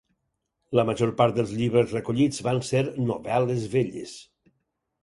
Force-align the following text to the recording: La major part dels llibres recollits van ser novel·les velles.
La 0.79 0.85
major 0.89 1.11
part 1.19 1.35
dels 1.39 1.53
llibres 1.59 1.93
recollits 1.99 2.43
van 2.49 2.63
ser 2.71 2.83
novel·les 3.07 3.71
velles. 3.79 4.17